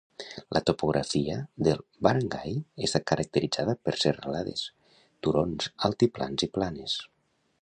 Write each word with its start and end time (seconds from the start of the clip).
La 0.57 0.61
topografia 0.69 1.35
del 1.67 1.83
barangay 2.07 2.57
està 2.89 3.03
caracteritzada 3.13 3.77
per 3.89 3.95
serralades, 4.07 4.67
turons, 5.29 5.73
altiplans 5.91 6.51
i 6.51 6.55
planes. 6.59 7.03